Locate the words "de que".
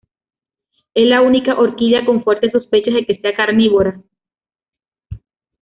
2.95-3.19